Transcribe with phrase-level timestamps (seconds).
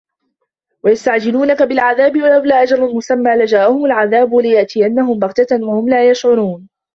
[0.83, 6.67] وَيَستَعجِلونَكَ بِالعَذابِ وَلَولا أَجَلٌ مُسَمًّى لَجاءَهُمُ العَذابُ وَلَيَأتِيَنَّهُم بَغتَةً وَهُم لا يَشعُرونَ